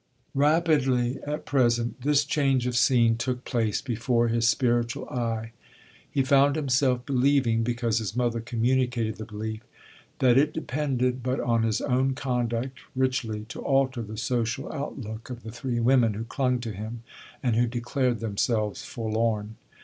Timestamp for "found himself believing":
6.23-7.61